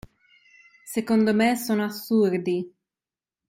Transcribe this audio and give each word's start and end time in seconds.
Secondo 0.87 1.31
me 1.35 1.55
sono 1.55 1.83
assurdi 1.83 2.73